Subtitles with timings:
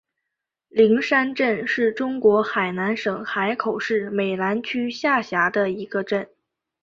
[0.71, 6.27] 灵山镇是中国海南省海口市美兰区下辖的一个镇。